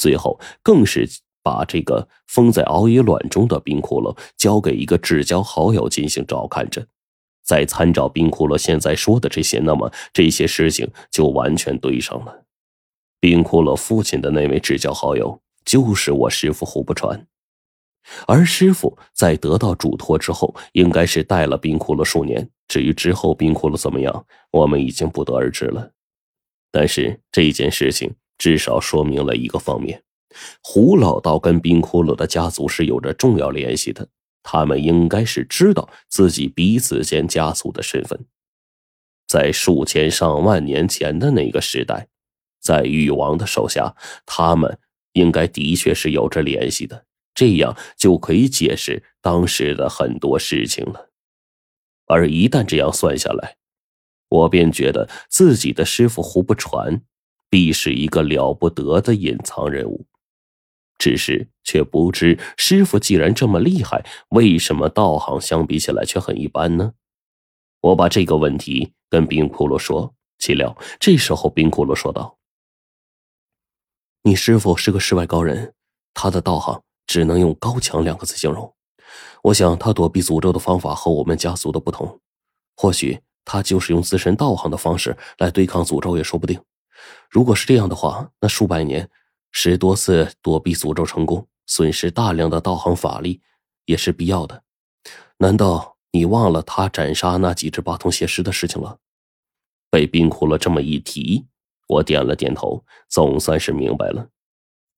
[0.00, 1.06] 最后更是
[1.42, 6.86] 把这个封在熬夜卵中的冰窟窿交给一个至交好友进行照看着。
[7.44, 12.44] 再参照冰窟窿现在说的这些，那么这些事情就完全对上了。
[13.20, 17.26] 冰窟窿父亲的那位至交好友就是我师傅胡不传，
[18.26, 22.48] 而师傅在得到嘱托之后，应该是带了冰窟窿数年。
[22.68, 25.90] 至于之后冰窟窿怎么样，我们已经不得而知了。
[26.70, 30.02] 但是这件事情至少说明了一个方面：
[30.62, 34.08] 胡老道跟冰窟窿的家族是有着重要联系的。
[34.42, 38.24] 他们应该是知道自己彼此间家族的身份。
[39.28, 42.08] 在数千上万年前的那个时代。
[42.62, 43.94] 在禹王的手下，
[44.26, 44.78] 他们
[45.12, 51.10] 应该的确是有着联系的，这样就可以解释当时的很多事情了。
[52.06, 53.56] 而一旦这样算下来，
[54.28, 57.00] 我便觉得自己的师傅胡不传，
[57.50, 60.06] 必是一个了不得的隐藏人物。
[60.96, 66.92] 只是却不知师傅既然这么厉害，为什么道行相比起来却很一般呢？
[67.80, 72.36] 我把这个问题跟冰窟窿说，岂料这时候冰窟窿说道。
[74.24, 75.72] 你师傅是个世外高人，
[76.12, 78.74] 他的道行只能用高强两个字形容。
[79.44, 82.20] 我想他躲避诅咒的方法和我们家族的不同，
[82.76, 86.60] 或许他就是用自身道行的方式来对抗诅咒也说不定。
[87.30, 89.08] 如果是这样的话，那数百年
[89.52, 93.40] 十多次躲避诅咒成功，损失大量的道行法力
[93.84, 94.64] 也是必要的。
[95.38, 98.98] 难道你忘了他斩杀那几只八通邪尸的事情了？
[99.90, 101.46] 被冰窟了这么一提。
[101.88, 104.28] 我点了点头，总算是明白了。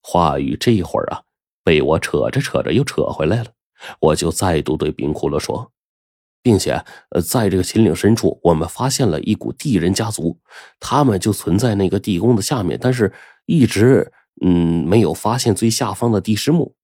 [0.02, 1.22] 话语这会儿啊，
[1.64, 3.50] 被我扯着扯着又扯回来了。
[3.98, 5.71] 我就再度对冰窟窿说，
[6.42, 6.72] 并且，
[7.10, 10.38] 呃，在这个秦岭深处，我们发现了一股地人家族，
[10.80, 13.12] 他们就存在那个地宫的下面，但是
[13.46, 14.12] 一直
[14.44, 16.74] 嗯没有发现最下方的地师墓。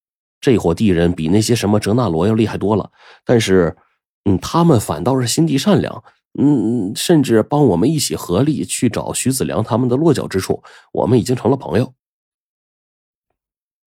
[0.41, 2.91] 这伙地人比那些什么哲那罗要厉害多了，
[3.25, 3.77] 但是，
[4.25, 6.05] 嗯，他们反倒是心地善良。
[6.39, 11.95] 嗯，甚至帮我们一起合力去找徐子良他们的落脚之处，我们已经成了朋友。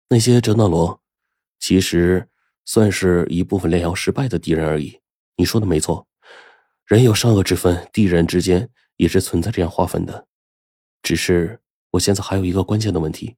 [0.09, 1.00] 那些哲那罗，
[1.59, 2.28] 其实
[2.66, 5.00] 算是一部分炼药失败的敌人而已。
[5.36, 6.08] 你说的没错，
[6.86, 10.28] 人有善恶之分，地人之间也是存在这样划分的。
[11.02, 11.60] 只是
[11.92, 13.36] 我现在还有一个关键的问题，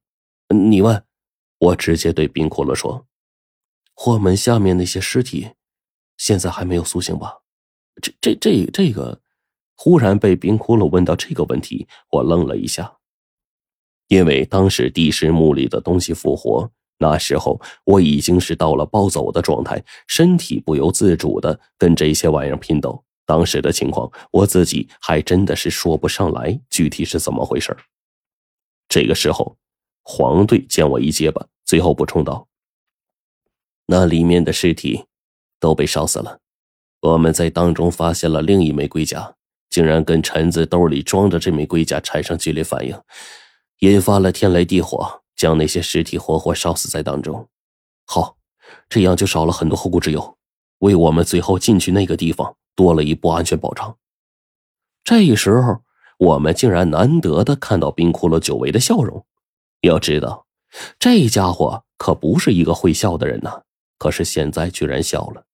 [0.54, 1.04] 你问，
[1.58, 3.06] 我直接对冰窟窿说：
[3.94, 5.52] 火门下面那些尸体，
[6.16, 7.42] 现在还没有苏醒吧？
[8.02, 9.20] 这这这这个，
[9.74, 12.98] 忽然被冰窟窿问到这个问题，我愣了一下。
[14.08, 23.02] 因为当时地师墓里的东西复活，那时候我已经是到了暴走的状态，身体不由自主的跟这些玩意儿拼斗。
[23.26, 27.76] 当时的情况，我自己还真的是说不上来具体是怎么回事
[28.88, 29.56] 这个时候，
[30.04, 32.46] 黄队见我一结巴，最后补充道
[33.86, 35.06] ：“那里面的尸体
[35.58, 36.38] 都被烧死了。”
[37.02, 39.34] 我们在当中发现了另一枚龟甲，
[39.68, 42.96] 竟然跟陈子兜里装着这枚龟甲产生剧烈反应，
[43.80, 47.48] 引发了天雷地火，将那些尸体活活烧死在当中。
[48.06, 48.36] 好，
[48.88, 50.36] 这样就少了很多后顾之忧，
[50.78, 53.96] 为我们最后进去那个地方多了一步安全保障。
[55.04, 55.82] 这时候，
[56.18, 59.24] 我们竟然难得的看到冰窟窿久违的笑容。
[59.82, 60.46] 要知道，
[60.98, 63.62] 这家伙可不是一个会笑的人呐，
[63.98, 65.44] 可是现在居然笑了。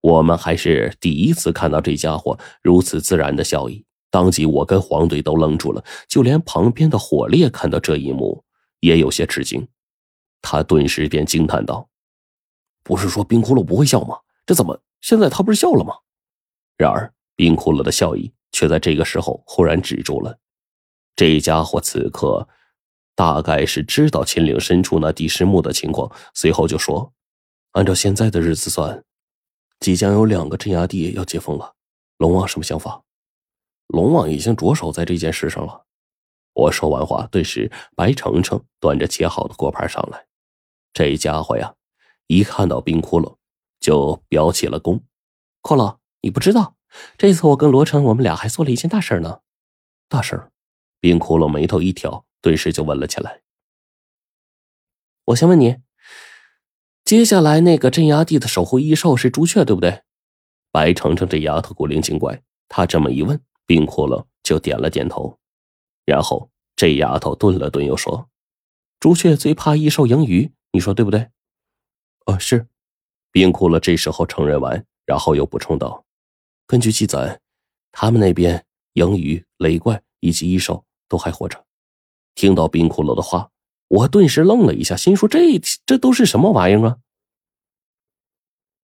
[0.00, 8.44] 我们还是第一次看到这家伙如此自然的笑意，当即我跟黄队都愣住了，就连旁边的火烈看到这一幕
[8.80, 9.66] 也有些吃惊，
[10.42, 11.88] 他顿时便惊叹道
[12.84, 14.18] ：“不是说冰窟窿不会笑吗？
[14.44, 15.94] 这怎么现在他不是笑了吗？”
[16.76, 20.38] 然而冰窟窿的笑意却在这个时候忽然止住了。
[21.14, 22.46] 这家伙此刻
[23.14, 27.14] 大概是知道秦岭深处那地师墓的情况，随后就说
[27.72, 29.02] ：“按照现在的日子算。”
[29.80, 31.74] 即将有两个镇压地要解封了，
[32.18, 33.02] 龙王什么想法？
[33.88, 35.85] 龙王已经着手在这件事上了。
[36.56, 40.26] 我说完话，顿时白程程端着切好的锅盘上来。
[40.94, 41.74] 这家伙呀，
[42.28, 43.36] 一看到冰窟窿，
[43.78, 45.04] 就表起了功。
[45.60, 46.76] 骷髅，你不知道，
[47.18, 49.40] 这次我跟罗成，我们俩还做了一件大事呢。
[50.08, 50.50] 大事？
[50.98, 53.42] 冰窟窿眉头一挑，顿时就问了起来。
[55.26, 55.76] 我先问你。
[57.04, 60.02] 接下来那个镇压地的守护异兽是朱雀，对不对？
[60.72, 65.38] 白程程这丫头古灵精怪，她这么一问，冰窟窿就点了点头。
[66.06, 68.28] 然后这丫头顿了顿，又说
[69.00, 71.30] ：“朱雀最怕异兽盈余，你说对不对
[72.26, 72.68] ？”“哦，是。”
[73.32, 76.04] 冰窟窿这时候承认完，然后又补充道
[76.66, 77.40] ：“根据记载，
[77.92, 81.64] 他们那边盈余、雷怪以及异兽都还活着。”
[82.34, 83.50] 听到冰窟窿的话，
[83.88, 86.98] 我顿时愣了一下，心说这这都是什么玩意儿啊？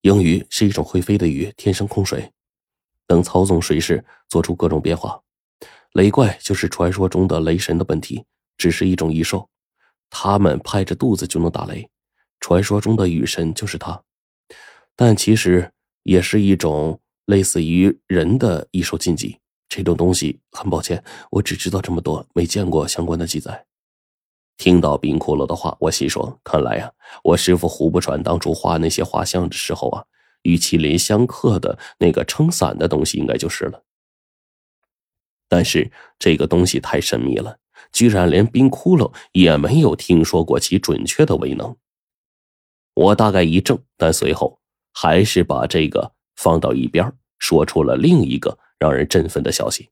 [0.01, 2.31] 鹰鱼是一种会飞的鱼，天生控水，
[3.07, 5.22] 能操纵水势，做出各种变化。
[5.93, 8.25] 雷怪就是传说中的雷神的本体，
[8.57, 9.47] 只是一种异兽，
[10.09, 11.87] 他们拍着肚子就能打雷。
[12.39, 14.01] 传说中的雨神就是他，
[14.95, 19.39] 但其实也是一种类似于人的异兽禁忌。
[19.69, 23.65] 这种东西，很抱歉，我只知道这么多，没见过相关的记载。
[24.57, 26.91] 听到冰骷髅的话，我心说：看来呀，
[27.23, 30.03] 我师傅胡不传当初画那些画像的时候啊，
[30.41, 33.83] 与麒麟相克的那个撑伞的东西，应该就是了。
[35.53, 37.59] 但是这个东西太神秘了，
[37.91, 41.77] 居然连冰骷髅也没有听说过其准确的威能。
[42.95, 44.59] 我大概一怔，但随后
[44.95, 48.57] 还是把这个放到一边，说出了另一个。
[48.79, 49.91] 让人振奋的消息，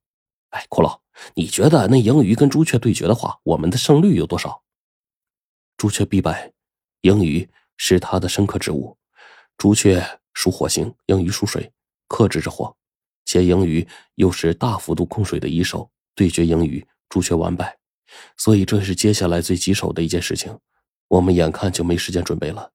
[0.49, 0.99] 哎，骷髅，
[1.35, 4.63] 你觉得那鹰鱼跟朱雀对决的话，我们的胜率有多少？
[5.77, 6.51] 朱雀必败，
[7.01, 7.47] 鹰鱼
[7.77, 8.97] 是他的生克之物。
[9.57, 11.71] 朱雀属火星，鹰鱼属水，
[12.07, 12.75] 克制着火，
[13.31, 17.77] 且鹰鱼又是大幅度控水的一手，对决鹰鱼，朱雀完败，
[18.35, 20.59] 所以这是接下来最棘手的一件事情，
[21.07, 22.73] 我们眼看就没时间准备了。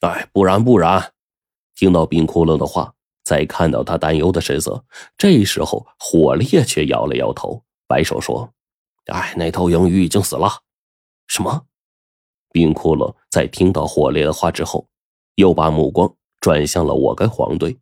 [0.00, 1.14] 哎，不然不然，
[1.74, 2.94] 听到冰窟窿的话。
[3.22, 4.84] 再看到他担忧的神色，
[5.16, 8.52] 这时候火烈却摇了摇头，摆手说
[9.06, 10.48] ：“哎，那头鹰鱼已经死了。”
[11.28, 11.66] 什么？
[12.50, 14.88] 冰骷髅在听到火烈的话之后，
[15.36, 17.78] 又把目光转向了我跟黄队，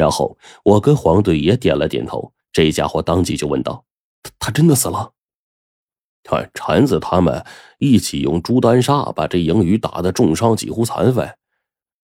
[0.00, 2.32] 然后我跟黄队也点了点头。
[2.50, 3.84] 这家伙当即就问道
[4.24, 5.12] ：“他他真的死了？”
[6.24, 7.44] 看禅子他们
[7.78, 11.28] 一起用朱丹砂把这鹰鱼打得重伤，几乎残废。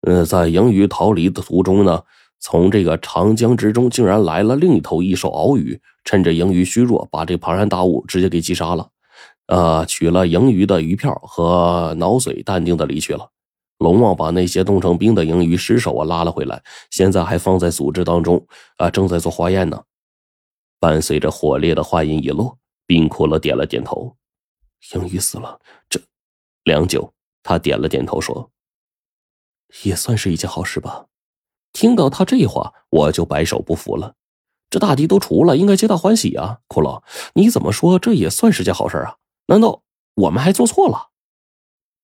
[0.02, 2.02] 呃，在鹰鱼逃离的途中呢？
[2.40, 8.90] 从这个长江之中，竟然来了另一头异兽鳌鱼，趁着鹰鱼虚弱，把这庞然大物直接给击杀了。
[9.48, 13.30] 呃，取了鹰鱼的鱼票和脑髓，淡定的离去了。
[13.84, 18.48] 龙王把那些冻成冰的鹰鱼尸首啊拉了回来，现在还放在组织当中
[18.78, 19.84] 啊，正在做化验呢。
[20.80, 24.16] 伴随着火烈的话音一落，冰骷髅点了点头。
[24.94, 25.60] 鹰鱼死了，
[25.90, 26.00] 这
[26.64, 27.14] 良久，
[27.44, 28.52] 他点了点头说
[29.84, 31.08] ：“也算是一件好事吧。”
[31.74, 34.16] 听到他这话，我就摆手不服了。
[34.70, 36.60] 这大敌都除了，应该皆大欢喜啊！
[36.70, 37.04] 骷髅，
[37.34, 39.18] 你怎么说这也算是件好事啊？
[39.48, 39.84] 难道
[40.16, 41.10] 我们还做错了？